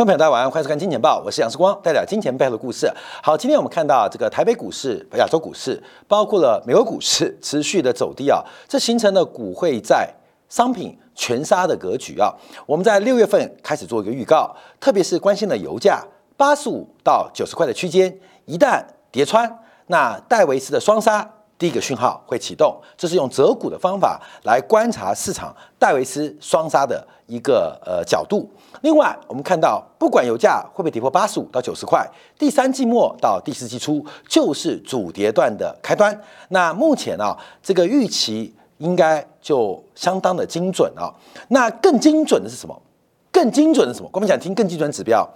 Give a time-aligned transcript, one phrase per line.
[0.00, 2.90] 观众朋友大家晚上欢迎收看《金钱报》，我是杨世光，带来金钱背后的故事。
[3.22, 10.10] 好，今天我们看到这个台北股市、亚洲股市，包括了美国股市持续的走低啊，这形成了股汇债
[10.48, 12.32] 商品全杀的格局啊。
[12.64, 16.02] 我们在六月份开始做一个预告，特别是关心的油价
[16.34, 18.82] 八十五到九十块的区间，一旦
[19.12, 19.54] 跌穿，
[19.88, 21.30] 那戴维斯的双杀。
[21.58, 28.50] 第一个讯号会启动，这是用择股的方法来观察市场戴维斯双杀的一个呃角度。
[28.82, 32.04] 另外，我们看到不管油价会不会跌破八十五到九十块，
[32.38, 36.18] 第三季末到第四季初就是主跌段的开端。
[36.48, 41.12] 那目前啊，这个预期应该就相当的精准啊。
[41.48, 42.82] 那更精准的是什么？
[43.30, 44.10] 更精准的是什么？
[44.12, 45.28] 我们想听更精准指标。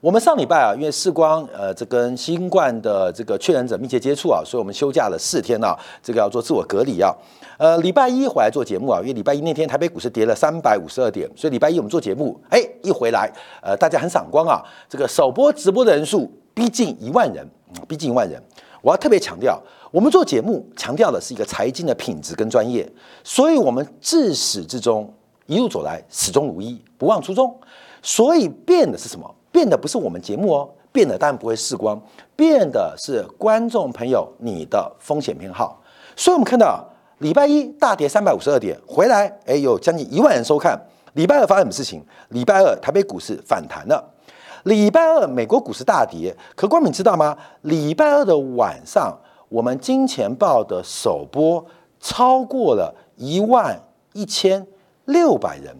[0.00, 7.14] 我们上礼拜啊，因为视光呃，这跟新冠的这个确诊者密切接触啊，所以我们休假了四天啊，这个要做自我隔离啊。
[7.58, 17.46] 呃，礼拜一回来做节目啊，因为礼拜一那天台北股市跌了三百五十二点，所以礼拜一我们做节目，哎，一回来，呃，大家很闪光啊，这个首播直播的人数逼近一万人，
[17.86, 18.42] 逼近一万人。
[18.80, 22.90] 我要特别强调，我们做节目强调的是一个财经的品质跟专业，
[23.22, 25.12] 所以我们自始至终
[25.44, 27.54] 一路走来始终如一，不忘初衷。
[28.00, 29.30] 所以变的是什么？
[29.52, 32.00] 变的不是我们节目哦，变的当然不会是光，
[32.36, 35.80] 变的是观众朋友你的风险偏好。
[36.16, 36.84] 所以我们看到
[37.18, 40.80] 礼拜一大跌三百五十二点，回来哎有将近一万人收看。
[41.14, 42.00] 礼拜二发生什么事情？
[42.28, 44.02] 礼拜二台北股市反弹了，
[44.62, 46.36] 礼拜二美国股市大跌。
[46.54, 47.36] 可光明知道吗？
[47.62, 51.64] 礼拜二的晚上，我们金钱报的首播
[51.98, 53.76] 超过了一万
[54.12, 54.64] 一千
[55.06, 55.76] 六百人，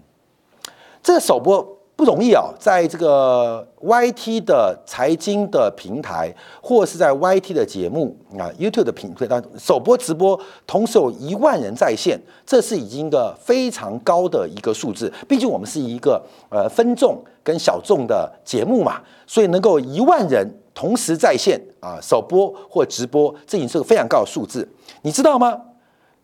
[1.00, 1.79] 这个首播。
[2.00, 15.12] 不容易啊，在这个 YT 的财经的平台，或是在 YT 的节目啊，YouTube 的平台当首播直播，同时有一万人在线，这是已经一个非常高的一个数字。
[15.28, 24.66] 毕竟我们是一个呃分众跟小众的节目嘛，所以能够一万人同时在线啊，首播或直播，这已经是个非常高的数字。
[25.02, 25.60] 你知道吗？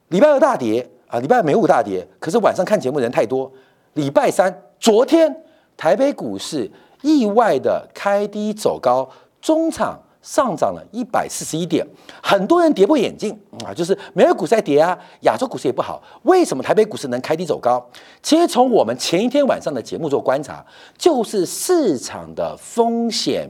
[0.09, 3.53] 礼拜二大跌啊，礼拜二美股大跌，可是晚上看节目人太多。
[3.93, 5.43] 礼拜三，昨天。
[5.77, 6.71] 台北股市
[7.03, 9.09] 意外的开低走高，
[9.41, 11.87] 中场上涨了一百四十一点，
[12.23, 17.85] 很多人跌破眼镜啊，就是美国股在跌啊，亚洲股市也不好，为什么台北股市能开低走高？
[18.23, 20.65] 其实从我们前一天晚上的节目做观察，
[20.99, 23.49] 就是市场的风险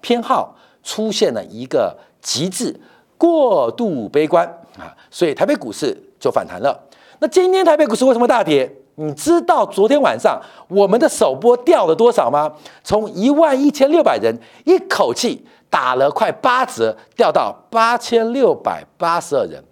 [0.00, 2.74] 偏好出现了一个极致
[3.16, 4.44] 过度悲观
[4.78, 6.76] 啊，所以台北股市就反弹了。
[7.20, 8.70] 那今天台北股市为什么大跌？
[8.96, 12.50] 你知道昨天晚上我们的首播掉了多少吗？
[12.82, 14.34] 从一万一千六百人
[14.64, 19.62] 一口气打了快八折，掉到八千六百八十二人。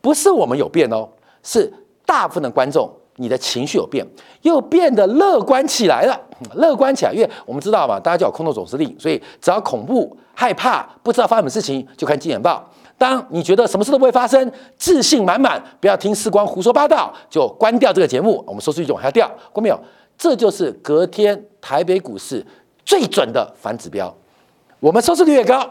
[0.00, 1.08] 不是我们有变哦，
[1.42, 1.72] 是
[2.04, 4.04] 大部分的观众你的情绪有变，
[4.42, 6.20] 又变得乐观起来了。
[6.54, 12.68] 乐观起来，因为我们知道嘛，大家叫空头总司令，所以只要恐怖、害怕、不知道发生什么事情，就看《金眼报》。
[12.96, 18.42] 当你觉得什么事都不会发生，自信满满，不要听时光胡说八道，就关掉这个节目。
[18.46, 19.78] 我们收视率就往下掉，过没有？
[20.16, 22.44] 这就是隔天台北股市
[22.84, 24.14] 最准的反指标。
[24.78, 25.68] 我们收视率越高，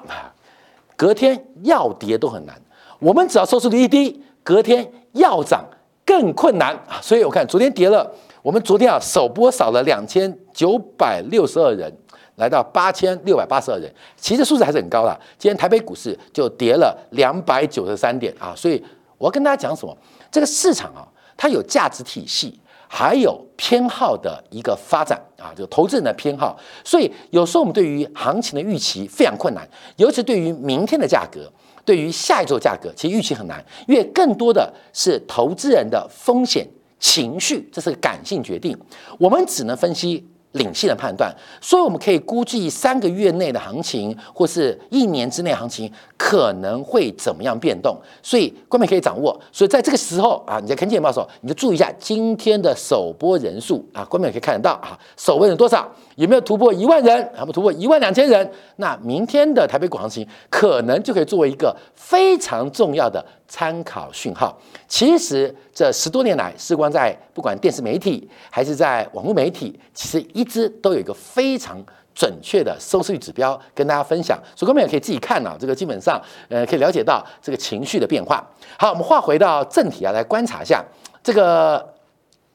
[0.97, 2.53] 隔天要跌都很难。
[2.99, 5.65] 我们只要收视率一低，隔天要涨
[6.05, 6.77] 更困难！
[7.01, 8.11] 所以我看昨天跌了，
[8.41, 11.91] 我们昨天啊首播少了两千九百六十二人。
[12.35, 15.19] 来到八千六百八十二人，其实数字还是很高的。
[15.37, 18.83] 今天台北股市就跌了两百九十三点啊，所以
[19.17, 19.95] 我要跟大家讲什么？
[20.31, 21.07] 这个市场啊，
[21.37, 26.57] 它有价值体系，还有偏好的一个发展啊，就投资人的偏好。
[26.83, 29.67] 所以有时候我们对于行情的预期非常困难，
[29.97, 31.47] 尤其对于明天的价格，
[31.85, 36.67] 对于下一周价格，其实预期很难，因为更多的是投资人的风险
[36.99, 38.75] 情绪，这是个感性决定，
[39.19, 40.27] 我们只能分析。
[40.53, 49.39] 领性的判断，所以我们可以估计三个月内的行情，或是一年之内行情可能会怎么样变动，所以观众可以掌握。
[49.51, 58.49] 所以在这个时候啊，你在看见报的时候，你就注意一下今天的首播人数啊，观众可以看得到啊，首播人多少，有没有突破一万人，有没突破一万两千人？
[58.77, 63.23] 那明天的台北股行情可能就可以作为一个非常重要的。
[63.53, 64.57] 参考讯号，
[64.87, 71.77] 其实这十多年来，事关在不管电视媒体还是在网络媒体，其实一直都有一个非常
[72.15, 76.19] 准确的收视率指标跟大家分享，所以各位也可以自己看啊，这个基本上
[76.49, 78.43] 呃可以了解到这个情绪的变化。
[78.75, 80.83] 好，我们话回到正题啊，来观察一下
[81.21, 81.93] 这个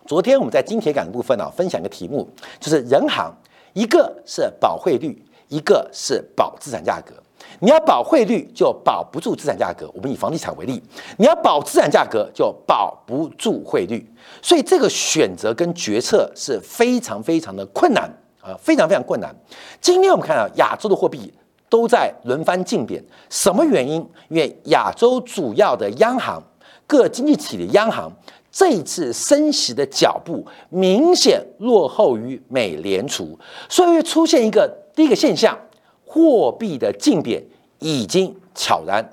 [0.04, 2.28] 昨天我们在金铁杆的部分呢，分享一个题目，
[2.58, 3.32] 就是人行
[3.72, 7.14] 一个是保汇率，一个是保资产价格。
[7.60, 10.82] 你要保汇率就保不住资产价格，我们以房地产为例，
[11.16, 14.08] 你要保资产价格就保不住汇率，
[14.40, 18.04] 所以这个选择跟决策是非常非常的困难
[18.40, 19.34] 啊，非常非常困难。
[19.80, 21.32] 今天我们看到亚洲的货币
[21.68, 23.96] 都在轮番竞贬，什么原因？
[24.28, 26.42] 因为亚洲主要的央行、
[26.86, 28.10] 各经济体的央行
[28.50, 33.38] 这一次升息的脚步明显落后于美联储，
[33.68, 35.56] 所以会出现一个第一个现象：
[36.08, 37.42] 货币的竞贬
[37.78, 39.06] 已经悄然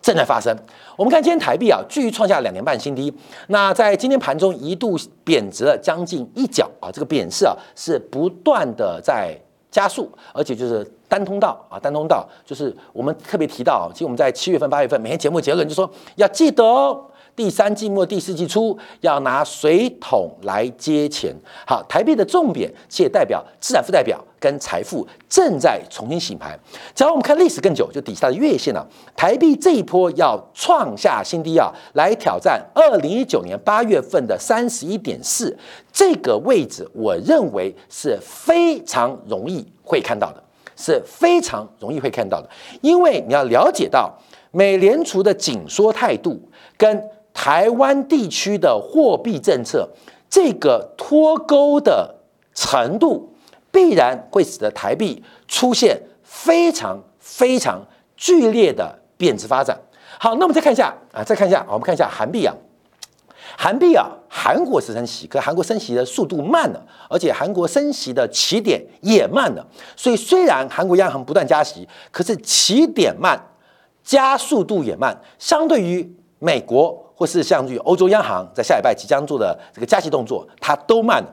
[0.00, 0.56] 正在发生。
[0.96, 3.12] 我们看今天台币啊，继续创下两年半新低。
[3.48, 9.38] 那在今天盘中一度贬值了将近一角啊，这个贬势啊是不断的在
[9.70, 17.04] 加速，而且就是单通道啊，单通道就是我们特别提到啊，其实我们在七月份、八月份每天节目结论就说要记得哦。
[17.34, 21.34] 第三季末、第四季初要拿水桶来接钱。
[21.66, 26.58] 好，台币的重贬，且代表资产负债表跟财富正在重新洗牌。
[26.94, 28.86] 只要我们看历史更久，就底下的月线啊，
[29.16, 35.56] 台币这一波要创下新低啊，来挑战二零一九年八月份的三十一点四
[35.90, 40.42] 这个位置，我认为是非常容易会看到的，
[40.76, 42.48] 是非常容易会看到的，
[42.82, 44.12] 因为你要了解到
[44.50, 46.38] 美联储的紧缩态度
[46.76, 47.02] 跟。
[47.34, 49.88] 台湾地区的货币政策，
[50.28, 52.14] 这个脱钩的
[52.54, 53.34] 程度，
[53.70, 57.80] 必然会使得台币出现非常非常
[58.16, 59.78] 剧烈的贬值发展。
[60.18, 62.54] 好，那我们再看一下啊，再看一下，我们看一下韩币啊，
[63.56, 69.66] 韩币啊，韩国是升息，可韩国升息的速度慢了，而且韩国升息的起点也慢了。
[69.96, 73.40] 所以虽然韩国央行不断加息，可是起点慢，
[74.04, 77.00] 加速度也慢，相对于美国。
[77.22, 81.28] 或是像于欧洲央行在下礼拜即将做的这个加息动作，它都慢了。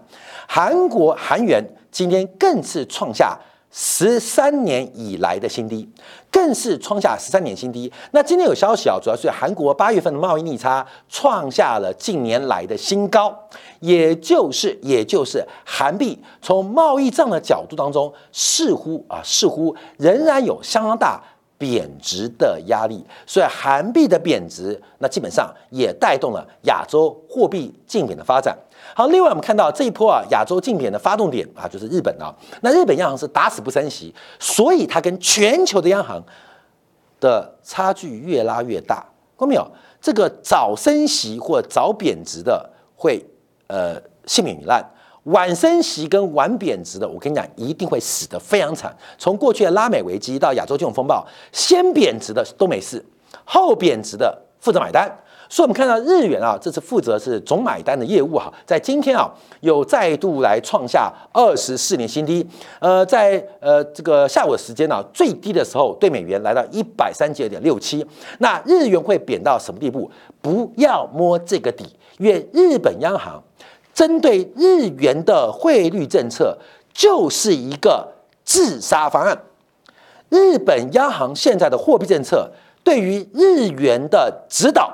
[0.48, 3.36] 韩国韩元今天更是创下
[3.72, 5.90] 十三年以来的新低，
[6.32, 7.92] 更是创下十三年新低。
[8.12, 13.36] 那今天有消息啊，主要是韩国八月份的贸易逆差创下了近年来的新高，
[13.80, 21.20] 也就是也就是韩币从贸易账的角度当中，似乎啊似乎仍然有相当大。
[21.60, 28.58] 贬值的压力，所以韩币的贬值，那基本上也带动了亚洲货币竞贬的发展。
[28.96, 32.34] 好，另外我们看到这一波啊，亚洲竞贬的发动点啊，就是日本啊。
[32.62, 36.24] 那日本央行是打死不升息，所以它跟全球的央行
[37.20, 39.06] 的差距越拉越大。
[39.38, 39.72] 看到没有？
[40.02, 43.22] 这个早升息或早贬值的会
[43.68, 44.82] 呃幸免于难。
[45.24, 48.96] 晚升息跟晚贬值的，我跟你讲，一定会死得非常惨。
[49.18, 53.04] 从过去的拉美危机到亚洲金融风暴，先贬值的都没事，
[53.44, 55.10] 后贬值的负责买单。
[55.52, 59.28] 所以，我们看到日元啊，这次负责是总买单的业务哈，在今天啊，
[59.62, 62.46] 有再度来创下二十四年新低。
[62.80, 68.06] 呃，在呃这个下午的时间呢，最低的时候对美元来到一百三十二点六七。
[68.38, 70.10] 那日元会贬到什么地步？
[70.40, 71.84] 不要摸这个底，
[72.20, 73.44] 因为日本央行。
[73.94, 76.58] 针对日元的汇率政策，
[76.94, 78.14] 就是一个
[78.44, 79.44] 自杀方案。
[80.30, 82.52] 日本央行现在的货币政策
[82.84, 84.92] 对于日元的指导，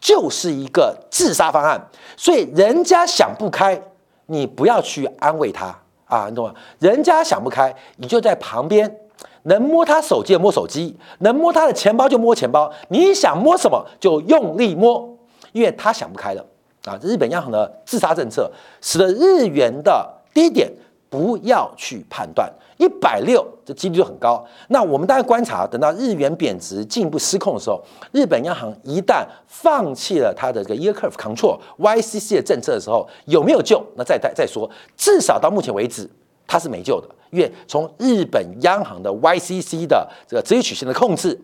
[0.00, 1.88] 就是一个自杀方案。
[2.16, 3.82] 所以人家想不开，
[4.26, 5.76] 你不要去安慰他
[6.06, 6.54] 啊，你懂吗？
[6.78, 8.96] 人家想不开，你就在旁边，
[9.42, 12.72] 能摸他手机摸手机，能摸他的钱包就摸钱包。
[12.88, 15.18] 你想摸什么就用力摸，
[15.52, 16.44] 因为他想不开了。
[16.86, 18.50] 啊，日本央行的自杀政策
[18.80, 20.72] 使得日元的低点
[21.10, 24.44] 不要去判断一百六，这几率就很高。
[24.68, 27.82] 那我们大家观察，等到日元贬值进一步失控的时候，
[28.12, 33.84] 日本央行一旦放弃了它的这个 yield curve control YCC 的政策的时候，有没有救？
[33.96, 36.08] 那再再再说，至少到目前为止，
[36.46, 41.36] 它是没救的，因为从日本央行的 YCC 的这个直率曲线的控制。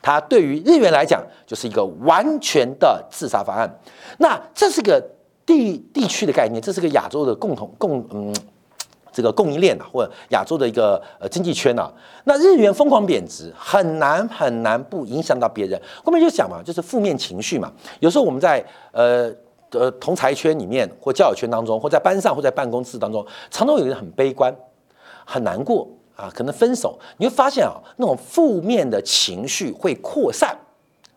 [0.00, 3.68] 它对于日元来讲，就是一个完全的自杀方案。
[4.18, 5.02] 那这是个
[5.44, 8.34] 地地区的概念，这是个亚洲的共同共嗯
[9.10, 11.90] 这个供应链啊，或者亚洲的一个呃经济圈啊。
[12.24, 15.80] 那日元疯狂贬值，很难很难不影响到别人。
[16.04, 17.72] 后面就讲嘛，就是负面情绪嘛。
[17.98, 19.32] 有时候我们在呃
[19.72, 24.54] 呃同财圈里面，或交友圈当中，或在班上，或在办公室当中，常常有人很悲观，
[25.24, 25.88] 很难过。
[26.18, 30.58] 啊，可能分手，你会发现啊，那种负面的情绪会扩散，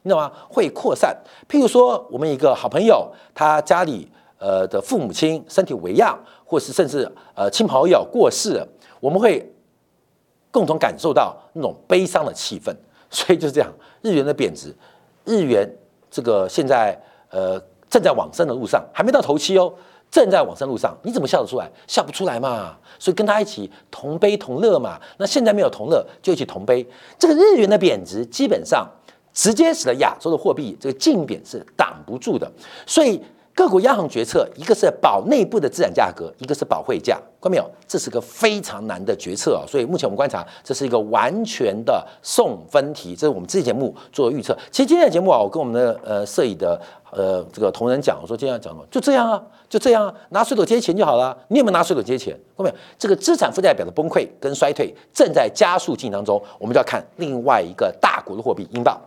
[0.03, 0.31] 你知道吗？
[0.47, 1.17] 会扩散。
[1.49, 6.15] 譬如说，我们一个好朋友，他家里呃的父母亲身体为恙，
[6.45, 8.63] 或是甚至呃亲朋好友过世，
[8.99, 9.51] 我们会
[10.51, 12.71] 共同感受到那种悲伤的气氛。
[13.09, 14.71] 所以就是这样，日元的贬值，
[15.25, 15.67] 日元
[16.11, 16.95] 这个现在
[17.31, 19.73] 呃正在往升的路上，还没到头期哦。
[20.11, 21.71] 正在往上路上，你怎么笑得出来？
[21.87, 22.77] 笑不出来嘛。
[22.99, 24.99] 所以跟他一起同悲同乐嘛。
[25.17, 26.85] 那现在没有同乐，就一起同悲。
[27.17, 28.87] 这个日元的贬值，基本上
[29.33, 32.51] 直接使得亚洲的货币这个净贬是挡不住的。
[32.85, 33.19] 所以。
[33.61, 37.71] 各国央行决策，一个是保内部的资产价格，一个是保汇价，看到没有？
[37.87, 39.61] 这是个非常难的决策啊！
[39.69, 43.15] 所以目前我们观察，这是一个完全的送分题。
[43.15, 44.57] 这是我们这期节目做的预测。
[44.71, 48.83] 其实今天的节目啊，我跟我们的呃摄影的呃这个同仁讲，我说今天要讲什么？
[48.89, 49.39] 就这样啊，
[49.69, 51.37] 就这样啊，拿水斗接钱就好了。
[51.49, 52.33] 你有没有拿水斗接钱？
[52.57, 52.75] 看到没有？
[52.97, 58.99] 这个资产负债表的崩溃跟衰退正在加速进行当中，我们就要看另外一个大国的货币英镑。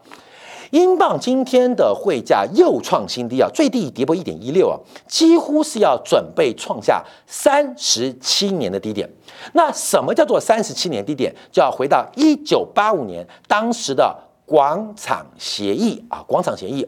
[0.75, 4.75] 英镑今天的汇价又创新低啊，最低跌破一点一六啊，
[5.07, 9.09] 几乎是要准备创下三十七年的低点。
[9.52, 11.33] 那什么叫做三十七年低点？
[11.52, 14.12] 就要回到一九八五年当时的
[14.45, 16.85] 广场协议啊，广场协议。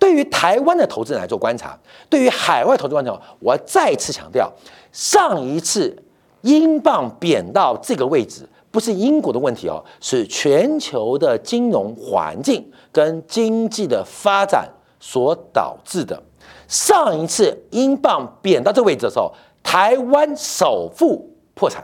[0.00, 1.78] 对于台湾的投资人来做观察，
[2.10, 4.52] 对于海外投资观察，我再次强调，
[4.90, 5.96] 上一次
[6.40, 8.48] 英镑贬到这个位置。
[8.70, 14.68] 不是英国的问题哦，是全球的金融环境跟经济的发展
[15.00, 16.22] 所导致的。
[16.66, 19.32] 上一次英镑贬到这位置的时候，
[19.62, 21.82] 台湾首富破产，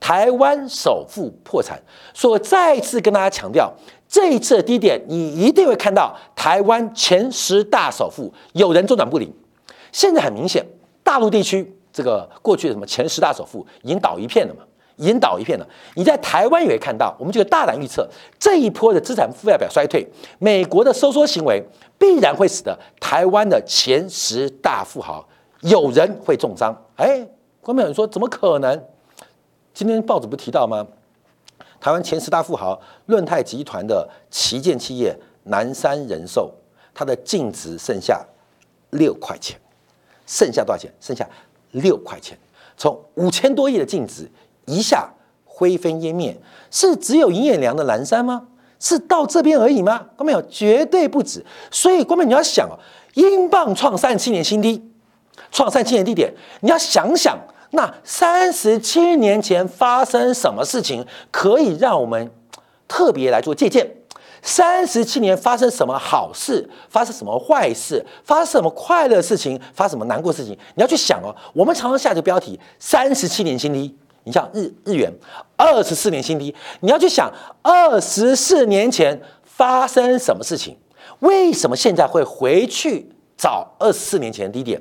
[0.00, 1.80] 台湾首富破产。
[2.12, 3.72] 所以再次跟大家强调，
[4.08, 9.32] 这一次的低点，你一定会看到台湾前十大首富有人周转不灵。
[9.92, 10.66] 现在很明显，
[11.04, 14.64] 大陆地区这个过去的什么前十大首富已经倒一片了嘛。
[14.96, 18.08] 引导一片了，你在台湾也会看到，我们就大胆预测，
[18.38, 20.06] 这一波的资产负债表衰退，
[20.38, 21.62] 美国的收缩行为
[21.98, 25.26] 必然会使得台湾的前十大富豪
[25.60, 26.76] 有人会重伤。
[26.96, 27.26] 哎，
[27.60, 28.84] 观众有人说怎么可能？
[29.74, 30.86] 今天报纸不提到吗？
[31.80, 36.52] 台湾前十大富豪润泰集团的旗舰企业南山人寿，
[36.94, 38.24] 它的净值剩下
[38.90, 39.58] 六块钱，
[40.26, 40.92] 剩下多少钱？
[41.00, 41.28] 剩下
[41.72, 42.38] 六块钱，
[42.76, 44.30] 从五千多亿的净值。
[44.66, 45.12] 一下
[45.44, 46.40] 灰飞烟灭，
[46.70, 48.48] 是只有营业良的蓝山吗？
[48.78, 50.06] 是到这边而已吗？
[50.16, 51.46] 关没有，绝对不止。
[51.70, 52.74] 所以各位你要想哦，
[53.14, 54.90] 英镑创三十七年新低，
[55.52, 57.38] 创三十七年低点，你要想想，
[57.70, 62.28] 那三十七年前发生什么事情，可以让我们
[62.88, 63.88] 特别来做借鉴。
[64.42, 71.32] 三十七年发生什么好事，发生什么坏事，发生什么快乐事情，发什么难过事情，你要去想哦。
[71.52, 73.96] 我们常常下这个标题：三十七年新低。
[74.24, 75.12] 你像日日元
[75.56, 80.76] 二十四年新低，你要去想二十四年前发生什么事情？
[81.20, 84.80] 为什么现在会回去找二十四年前低点？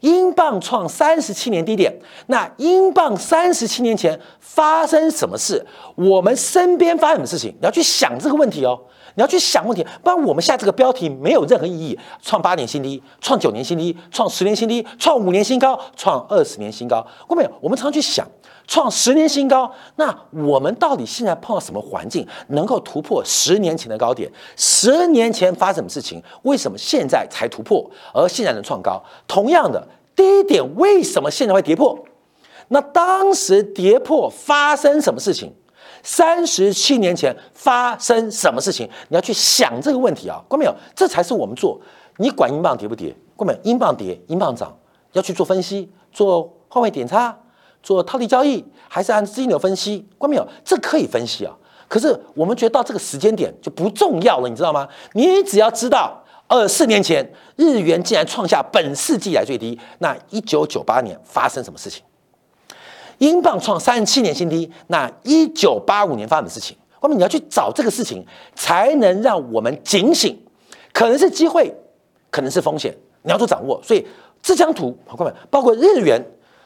[0.00, 1.92] 英镑创三十七年低点，
[2.28, 5.66] 那英镑三十七年前发生什么事？
[5.96, 7.50] 我们身边发生什么事情？
[7.60, 8.80] 你要去想这个问题哦，
[9.18, 11.98] 你要去想问题，不然我们下这个标题没有任何意义。
[12.22, 17.04] 创八年新低，创九年新低，创十年新低，创五年新高，创二十年新高。
[17.26, 17.50] 过没有？
[17.60, 18.24] 我们常去想。
[18.68, 24.30] 创十年新高，那我们到底现在碰到什么环境能够突破十年前的高点？
[24.56, 26.22] 十年前发生什么事情？
[26.42, 29.02] 为什么现在才突破，而现在能创高？
[29.26, 29.84] 同样的
[30.14, 31.98] 低点，为什么现在会跌破？
[32.68, 35.52] 那当时跌破发生什么事情？
[36.02, 38.88] 三十七年前发生什么事情？
[39.08, 40.74] 你要去想这个问题啊，关没有？
[40.94, 41.80] 这才是我们做。
[42.18, 43.14] 你管英镑跌不跌？
[43.36, 43.60] 关没有？
[43.62, 44.76] 英镑跌，英镑涨，
[45.12, 47.36] 要去做分析，做换位点差。
[47.80, 50.04] 做套利交易还是按资金流分析？
[50.18, 50.46] 关没有？
[50.64, 51.54] 这可以分析啊。
[51.86, 54.86] 可是我们觉得到这个时间点就不重要了，你知道吗？
[55.12, 62.02] 你只要知道，二四年前日元竟然创下本世纪来最低，那一九九八年发生什么事情？
[63.18, 66.76] 英镑创三十七年新低，那一九八五年发生的事情？
[67.00, 70.40] 关明，你要去找这个事情，才能让我们警醒，
[70.92, 71.74] 可能是机会，
[72.30, 73.80] 可能是风险，你要做掌握。
[73.82, 74.06] 所以
[74.42, 76.20] 这张图，好，各位，包括日元。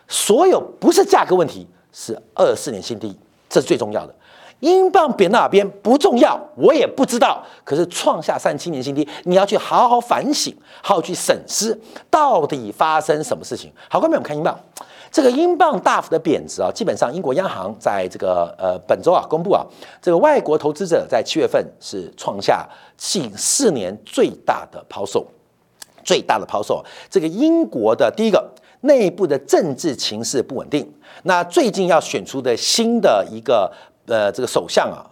[0.09, 3.17] 所有不是价格问题，是二四年新低，
[3.49, 4.15] 这是最重要的。
[4.61, 7.43] 英镑贬到哪边不重要，我也不知道。
[7.65, 11.81] 可是创下三十七年新低，你要去好好反省，好好去审视，
[12.11, 13.73] 到底发生什么事情。
[13.89, 14.59] 好，各位，我们看英镑，
[15.13, 19.65] 这个英镑大幅的贬值啊，基本上英国央行在这个呃本周啊公布啊，
[20.01, 25.25] 这个外国投资者在七月份是创下近四年最大的抛售，
[26.03, 26.85] 最大的抛售。
[27.09, 28.51] 这个英国的第一个。
[28.85, 30.93] 内部的政治情势不稳定，
[31.23, 33.73] 那最近要选出的新的一个
[34.07, 35.07] 呃这个首相啊，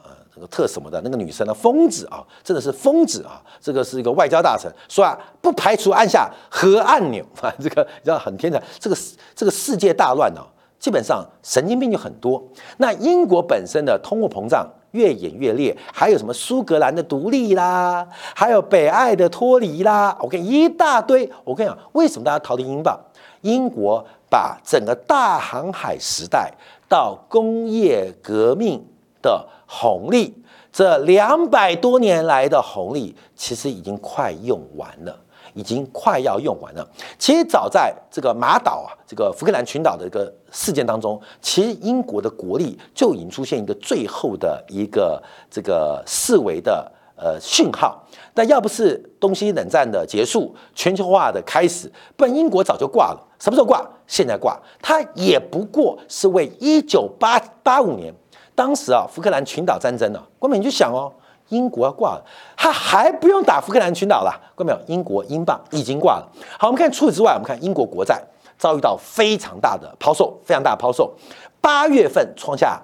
[0.47, 8.97] 特什么的那个女生呢，疯子啊，真的是疯子啊，这个是一个外交大臣，说啊不排除按下核按钮啊， 这个你知道很天才，这个
[9.35, 10.40] 这个世界大乱呢，
[10.78, 12.42] 基本上神经病就很多。
[12.78, 22.99] 那英国本身的通货膨胀越演越烈，还有什么苏格兰的独立啦，还有北爱的脱离啦，我跟一大堆，我跟你讲，为什么大家逃离英镑？
[23.42, 26.52] 英国把整个大航海时代
[26.88, 28.85] 到工业革命
[29.22, 30.34] 的红利，
[30.72, 35.16] 这两百多年来的红利，其实已经快用完了。
[35.52, 36.88] 已经快要用完了。
[37.18, 48.00] 其实早在这个马岛啊，这个福克兰群岛的一个事件当中，其实英国的国力就已经出现一个最后的一个这个四维的呃讯号。
[48.32, 53.20] 但要不是东西冷战的结束，全球化的开始，不然英国早就挂了。
[53.40, 53.84] 什么时候挂？
[54.06, 54.56] 现在挂。
[54.80, 58.14] 它也不过是为一九八八五年，
[58.61, 61.11] 当时啊福克兰群岛战争呢，关美你就想哦。
[61.49, 62.25] 英国要挂了，
[62.55, 64.87] 他还不用打福克兰群岛了，看到没有？
[64.87, 66.29] 英国英镑已经挂了。
[66.59, 68.23] 好，我们看除此之外，我们看英国国债
[68.59, 71.12] 遭遇到非常大的抛售，非常大的抛售。
[71.61, 72.81] 八月份创下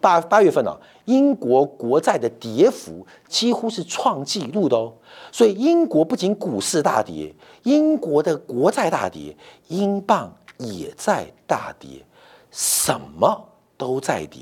[0.00, 4.92] 八八月份呢，英国国债的跌幅几乎是创纪录的哦。
[5.30, 7.32] 所以英国不仅股市大跌，
[7.64, 9.36] 英国的国债大跌，
[9.68, 12.04] 英镑也在大跌，
[12.50, 14.40] 什么都在跌，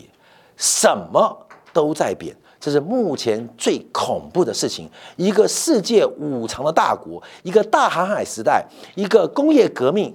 [0.61, 1.35] 什么
[1.73, 2.37] 都在贬。
[2.61, 4.87] 这是目前最恐怖的事情。
[5.17, 8.63] 一个世界五常的大国，一个大航海时代，
[8.95, 10.15] 一个工业革命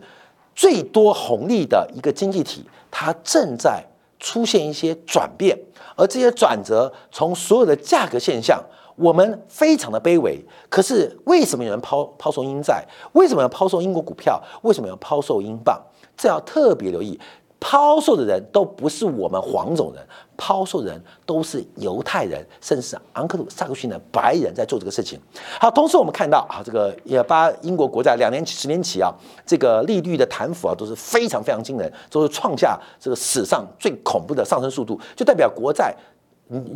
[0.53, 3.83] 最多红利的一个经济体，它正在
[4.19, 5.57] 出现一些转变。
[5.95, 8.63] 而这些转折，从所有的价格现象，
[8.95, 10.39] 我们非常的卑微。
[10.69, 12.85] 可是为什么有人抛抛售英债？
[13.13, 14.39] 为什么要抛售英国股票？
[14.61, 15.81] 为什么要抛售英镑？
[16.15, 17.19] 这要特别留意。
[17.67, 20.07] 抛售的人都不是我们黄种人，
[20.37, 25.19] 抛售人都是犹太人，甚至是昂克鲁萨克逊的白人在做这个事情。
[25.59, 29.11] 好，同时我们看到啊，这个也把英国国债两年、十年期啊，
[29.47, 35.91] 这个利率的弹幅啊都是非常非常惊人，都是创下这个史上最恐怖的上升速度，就代表国债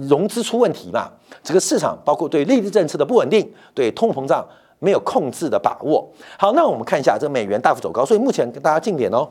[0.10, 1.08] 融资出问题嘛。
[1.44, 4.44] 这个市场包括对利率政策的不稳定，对通货膨胀
[4.80, 6.10] 没有控制的把握。
[6.40, 9.30] 好，那我们看一下这个美元大幅走高，所以目前跟大家进点哦。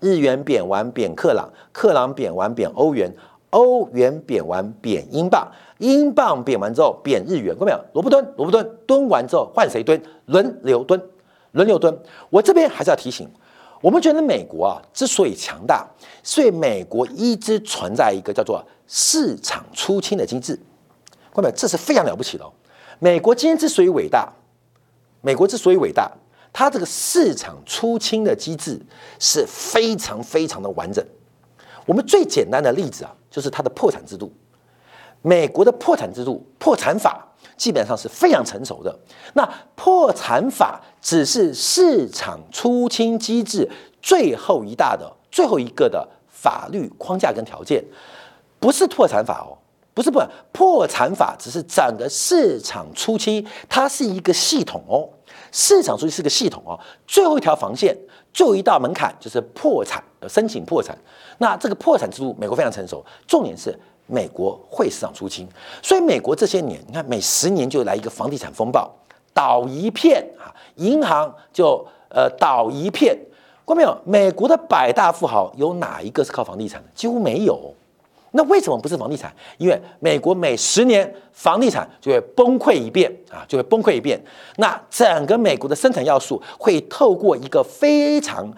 [0.00, 3.14] 日元贬完贬克朗，克朗贬完贬欧元，
[3.50, 5.46] 欧元贬完贬英镑，
[5.78, 7.84] 英镑贬完之后贬日元，看到没有？
[7.92, 10.00] 罗布敦，罗布敦蹲完之后换谁蹲？
[10.26, 11.00] 轮流蹲，
[11.52, 11.96] 轮流蹲。
[12.30, 13.28] 我这边还是要提醒，
[13.80, 15.86] 我们觉得美国啊之所以强大，
[16.22, 20.54] 所以美国一直存在一个叫做市场出清的机制，
[21.32, 21.54] 看到没有？
[21.54, 22.44] 这是非常了不起的。
[22.98, 24.32] 美国今天之所以伟大，
[25.20, 26.10] 美国之所以伟大。
[26.52, 28.80] 它这个市场出清的机制
[29.18, 31.04] 是非常非常的完整。
[31.86, 34.32] 我们最简单的例子啊，就是它的破产制度。
[35.22, 38.98] 美国的破产制度、破产法基本上是非常成熟的。
[39.34, 43.68] 那破产法只是市场出清机制
[44.00, 47.84] 最后一大的、最后一个的法律框架跟条件，
[48.58, 49.58] 不是破产法哦，
[49.92, 55.06] 不是破破产法，只是整个市场出清，它是一个系统哦。
[55.52, 57.96] 市场出去是个系统哦，最后一条防线，
[58.32, 60.96] 最后一道门槛就是破产，申请破产。
[61.38, 63.04] 那这个破产制度，美国非常成熟。
[63.26, 65.48] 重点是美国会市场出清，
[65.82, 68.90] 所以美国这些年，你看每十年就来一个房地产风暴，
[69.32, 73.16] 倒一片啊，银行就呃倒一片。
[73.66, 73.96] 看到没有？
[74.04, 76.88] 美国的百大富豪有哪一个是靠房地产的？
[76.92, 77.72] 几乎没有。
[78.32, 79.34] 那为什么不是房地产？
[79.58, 84.22] 因为美国每十年房地产就会崩溃一遍啊，就会崩溃一遍。
[84.56, 88.48] 那整个美国的生产要素会透过一个非常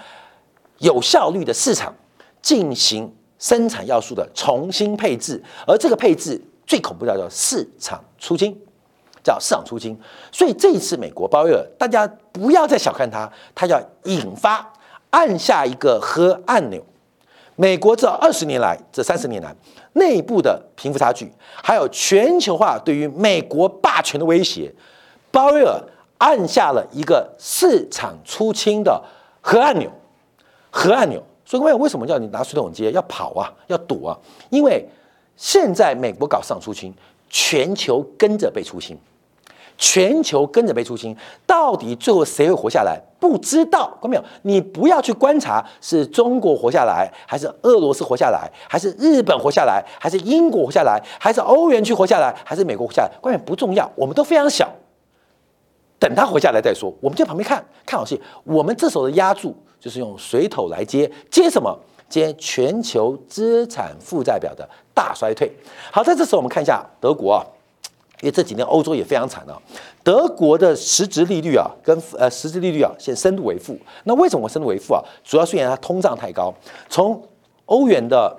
[0.79, 1.95] 有效率的市场
[2.43, 8.55] 进行生产要素的重新配置，而这个配置最恐怖叫做市场出金，
[9.25, 9.99] 叫市场出金。
[10.31, 14.71] 所以这一次美国鲍威尔，大家不要再小看它，它要引发
[15.11, 16.85] 按下一个核按钮。
[17.57, 19.55] 美国这二十年来，这三十年来，
[19.93, 21.31] 内部的贫富差距，
[21.63, 24.73] 还有全球化对于美国霸权的威胁，
[25.31, 25.81] 鲍威尔
[26.19, 29.03] 按下了一个市场出清的
[29.41, 29.91] 核按钮，
[30.71, 31.23] 核按钮。
[31.45, 34.17] 所以，为什么叫你拿水桶接要跑啊，要躲啊？
[34.49, 34.89] 因为
[35.37, 36.95] 现在美国搞市场出清，
[37.29, 38.97] 全球跟着被出清。
[39.77, 43.01] 全球跟着被出清，到底最后谁会活下来？
[43.19, 44.25] 不知道，看到没有？
[44.43, 53.11] 你不要去观察是中国活下来，还是俄罗斯活下来，还是日本活下来，还是英国活下来，还是欧元区活下来，还是美国活下来？
[53.21, 54.69] 关键不重要，我们都非常小，
[55.99, 56.93] 等他活下来再说。
[57.01, 58.21] 我们在旁边看看好戏。
[58.45, 61.79] 我们这时候的压注就是用水桶来接，接什么？
[62.09, 65.51] 接全球资产负债表的大衰退。
[65.91, 67.41] 好，在这时候我们看一下德国啊。
[68.23, 69.61] 因为这几年欧洲也非常惨啊，
[70.03, 73.77] 德国的实质利率啊，跟呃实质利率啊，现深度为负。
[74.05, 75.03] 那为什么会深度为负啊？
[75.23, 76.55] 主要是因为它通胀太高。
[76.89, 77.23] 从
[77.67, 78.35] 欧元的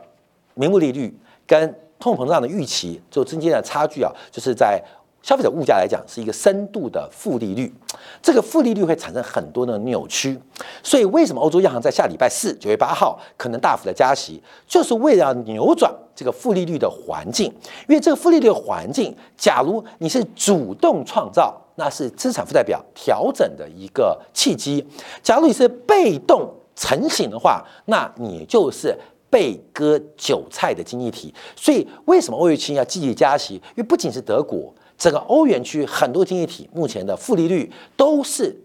[0.55, 1.15] 名目利率
[1.45, 4.83] 跟通膨胀的预期就中间的差距啊，就是在。
[5.23, 7.73] 消费者物价来讲是一个深度的负利率，
[8.21, 10.37] 这个负利率会产生很多的扭曲，
[10.83, 17.45] 所以为什么欧洲央行在下礼拜四九月八号可能大幅的加息，就是为了扭转这个负利率的环境。
[17.87, 24.85] 因为这个负利率的环境，假如你是主动创造那是资产负债表调整的一个契机。
[25.21, 28.93] 假如你是被动成型的话，那你就是
[29.29, 31.33] 被割韭菜的经济体。
[31.55, 33.55] 所以，为什么欧元区要积极加息？
[33.55, 38.55] 因为不仅是德国，整个欧元区很多经济体目前的负利率都是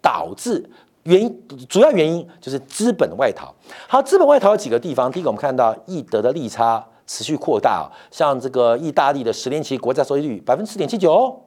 [0.00, 0.64] 导致
[1.02, 3.52] 原因，主要原因就是资本外逃。
[3.88, 5.10] 好，资本外逃有几个地方。
[5.10, 11.42] 第一个，我们看到易德的利差持续扩大，像这个意大利的十年期国债收益率百分之四点七九。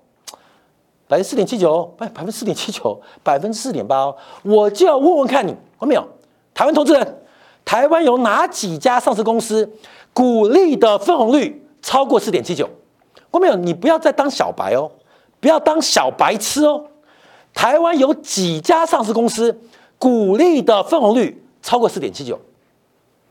[1.08, 6.06] 百分之四点七九，百百分之四点七九，百分之四点八，我就要问问看你，有没有
[6.54, 7.24] 台湾投资人？
[7.64, 9.72] 台湾有哪几家上市公司
[10.12, 12.70] 股利的分红率超过四点七九？
[13.34, 14.92] 我没有，你不要再当小白哦，
[15.40, 16.86] 不要当小白痴哦。
[17.52, 19.60] 台湾有几家上市公司
[19.98, 22.40] 股利的分红率超过四点七九？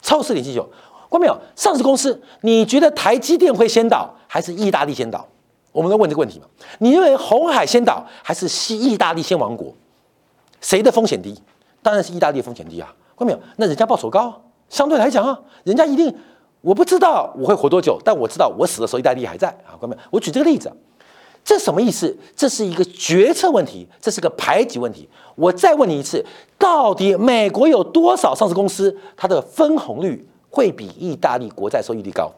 [0.00, 0.68] 超过四点七九？
[1.08, 5.24] 我没有，上市公司，你觉得台积电会先倒，还是意大利先倒？
[5.70, 6.46] 我们在问这个问题嘛？
[6.80, 9.72] 你认为红海先倒还是西意大利先亡国？
[10.60, 11.40] 谁的风险低？
[11.80, 12.92] 当然是意大利风险低啊！
[13.16, 13.38] 看到没有？
[13.56, 16.12] 那人家报酬高，相对来讲啊，人家一定
[16.62, 19.76] 我不知道我会活多久，但我知道我死的时候意大利还在啊！
[19.78, 20.00] 看到没有？
[20.10, 20.72] 我举这个例子，
[21.44, 22.16] 这什么意思？
[22.34, 25.08] 这是一个决策问题，这是个排挤问题。
[25.34, 26.24] 我再问你一次，
[26.56, 32.30] 到底美国有多少上市公司它的分红率会比意大利国债收益率高？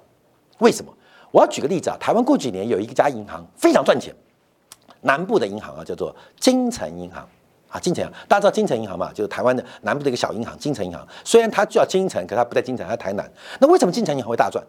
[0.59, 0.91] 为什么？
[1.31, 4.15] 我要举个例子啊，台湾过几年有一家银行非常赚钱，
[5.03, 7.29] 南部的银行啊，叫做金城银行
[7.75, 11.05] 啊，金城，大家知道金城银行嘛，就是台湾的南部的一个小银行，金城银行。
[11.25, 13.29] 虽然它叫金城，可它不在金城，它在台南。
[13.59, 14.65] 那为什么金城银行会大赚？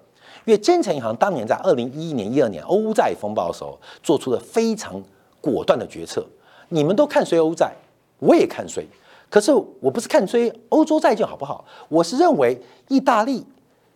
[0.45, 4.99] 因为金城银行当年在二零一一年、一二年欧债风暴的时候，做出了非常
[5.39, 6.25] 果断的决策。
[6.69, 7.71] 你们都看衰欧债，
[8.17, 8.83] 我也看衰，
[9.29, 11.63] 可是我不是看衰欧洲债券好不好？
[11.89, 13.45] 我是认为意大利、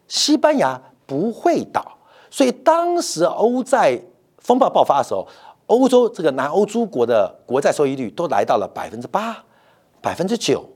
[0.08, 1.98] 西班牙不会倒。
[2.30, 4.00] 所以当时欧债
[4.38, 5.28] 风暴爆发的时候，
[5.70, 9.38] 欧洲这个南欧诸国的国债收益率都来到了百分之八、
[10.02, 10.68] 百分之九、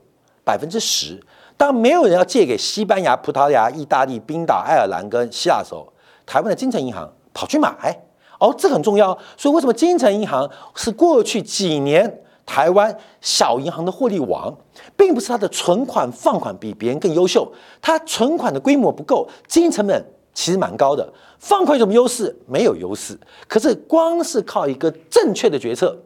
[0.44, 1.20] 百分之十。
[1.56, 5.92] 当没有人要借给西班牙、葡萄牙、意大利、冰岛、爱尔兰跟希腊的时候，
[6.24, 8.04] 台湾的金城银行跑去买。
[8.38, 9.16] 哦，这很重要。
[9.36, 14.56] 所以为什么金城银行是过去几年台湾小银行的获利王，
[14.96, 17.52] 并不是它的存款放款比别人更优秀，
[17.82, 20.04] 它存款的规模不够，经营成本。
[20.34, 22.34] 其实蛮高的，放款有什么优势？
[22.46, 23.16] 没有优势。
[23.48, 25.96] 可是光是靠一个正确的决策，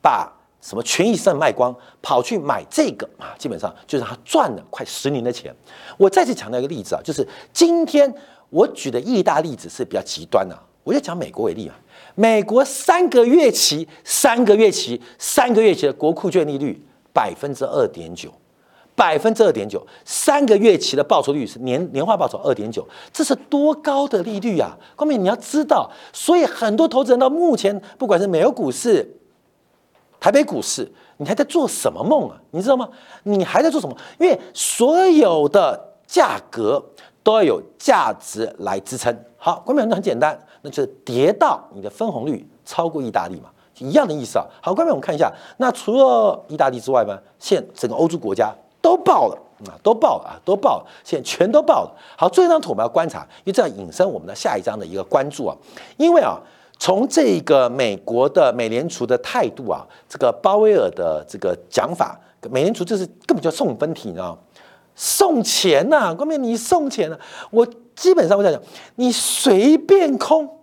[0.00, 5.54] 把什么权益上卖光，跑去买这个啊，基本上就让他赚了快十年的钱。
[5.98, 8.14] 我再次强调一个例子啊，就是今天
[8.48, 11.74] 我举的意大利例子是比较极端的，我就讲美国为例啊，
[12.14, 16.80] 美国三个月期、三个月期、三个月期的国库券利率
[17.12, 18.32] 百分之二点九。
[18.96, 24.76] 百分之二点九，三个月期的报酬率是年年化报酬二点九，这是多高的利率啊！
[24.94, 29.16] 光明你要知道，所以很多投资人到目前，不管是美国股市、
[30.20, 32.40] 台北股市，你还在做什么梦啊？
[32.52, 32.88] 你知道吗？
[33.24, 33.96] 你还在做什么？
[34.18, 36.80] 因为所有的价格
[37.24, 39.12] 都要有价值来支撑。
[39.36, 44.46] 好，光明那很简单，那就是跌到你的分红率超过意大利嘛，一样的意思啊。
[44.62, 48.54] 好，光明我们看一下，那除了意大利之外呢，现整个欧洲国家。
[48.84, 51.96] 都爆了啊，都爆了啊，都爆了，现在全都爆了。
[52.18, 55.56] 好，最后一张图我们要观察，因为这样引申我们的下一章的一个关注啊。
[55.96, 56.38] 因为啊，
[56.78, 62.20] 从这个美国的美联储的态度啊，这个鲍威尔的这个讲法，
[62.50, 64.38] 美联储这是根本就送分题，你知道吗？
[64.94, 67.18] 送钱呐，关键你送钱了，
[67.50, 67.66] 我
[67.96, 68.60] 基本上我在讲，
[68.96, 70.58] 你随便空，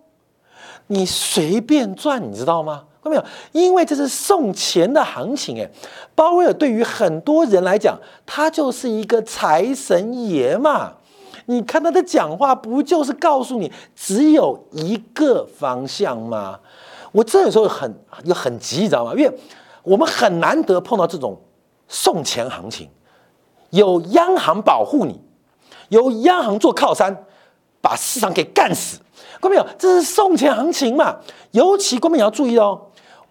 [0.85, 2.83] 你随便赚，你知道吗？
[3.03, 3.23] 看到没有？
[3.51, 5.69] 因为这是送钱的行情，哎，
[6.13, 10.93] 鲍威尔对于很多人来讲，他就是一个财神爷嘛。
[11.47, 16.59] 你看他的讲话，不就是告诉你只有一个方向吗？
[17.11, 19.13] 我这时候很又很急，你知道吗？
[19.17, 19.39] 因为
[19.83, 21.41] 我们很难得碰到这种
[21.87, 22.87] 送钱行情，
[23.71, 25.19] 有央行保护你，
[25.89, 27.25] 有央行做靠山，
[27.81, 28.99] 把市场给干死。
[29.41, 29.65] 看到没有？
[29.79, 31.17] 这是送钱行情嘛。
[31.49, 32.79] 尤其观众也要注意哦。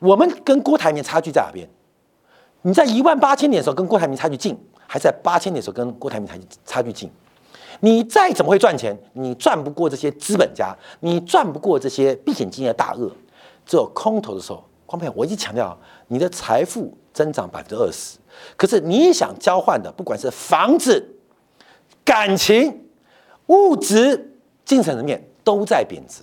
[0.01, 1.69] 我们跟郭台铭差距在哪边？
[2.63, 7.11] 你在一万八千点的时候跟郭台铭差距近，还是在八千点的时候跟郭台铭差距差距近？
[7.81, 13.11] 你再怎么会赚钱，你赚不过这些资本家，你赚不过这些避险基金的大鳄。
[13.65, 18.19] 只有空头的时候，光朋友，我一直强调，你的财富增长百分之二十，
[18.57, 21.15] 可是你想交换的，不管是房子、
[22.05, 22.85] 感情、
[23.47, 24.35] 物质、
[24.65, 26.23] 精神层面，都在贬值。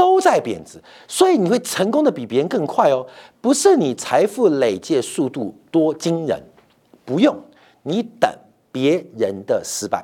[0.00, 3.06] 都在贬值，所以你会成功的比别人更快哦。
[3.42, 6.42] 不是你财富累积速度多惊人，
[7.04, 7.38] 不用
[7.82, 8.30] 你等
[8.72, 10.02] 别人的失败，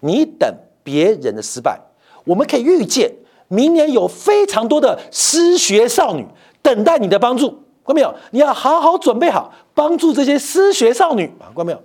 [0.00, 1.80] 你等别人的失败。
[2.24, 3.12] 我们可以预见，
[3.46, 6.26] 明年有非常多的失学少女
[6.60, 7.62] 等待你的帮助。
[7.84, 8.12] 关没有？
[8.32, 11.46] 你要好好准备好，帮助这些失学少女啊！
[11.46, 11.80] 看到没有？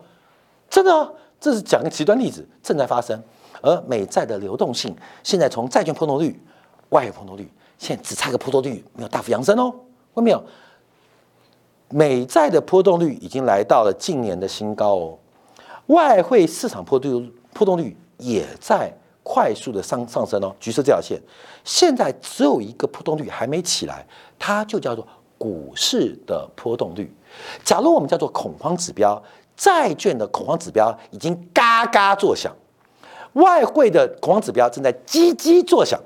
[0.71, 3.21] 真的，这是讲个极端例子，正在发生。
[3.61, 6.39] 而美债的流动性现在从债券波动率、
[6.89, 9.71] 外汇波动率，现在只差个波动率没有大幅扬升哦。
[10.15, 10.43] 看到没有？
[11.89, 15.17] 美债的波动率已经来到了近年的新高哦，
[15.85, 18.91] 外汇市场波动波动率也在
[19.23, 20.53] 快速的上上升哦。
[20.59, 21.17] 橘色这条线，
[21.63, 24.05] 现在只有一个波动率还没起来，
[24.37, 27.09] 它就叫做股市的波动率。
[27.63, 29.21] 假如我们叫做恐慌指标，
[29.55, 32.53] 债券的恐慌指标已经嘎嘎作响，
[33.33, 35.97] 外汇的恐慌指标正在叽叽作响，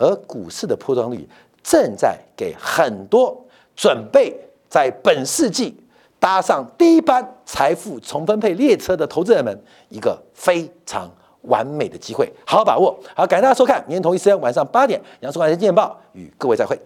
[0.00, 1.28] 而股市的波动率
[1.62, 3.40] 正在给很多
[3.76, 4.36] 准备。
[4.68, 5.76] 在本世纪
[6.20, 11.10] 搭上第一班财富重分配列车的投资人们，一个非常
[11.42, 12.96] 完美的机会，好好把握。
[13.16, 16.78] 好，感谢大家收看，明天同一时间晚上八点，杨树光财经报与各位再会。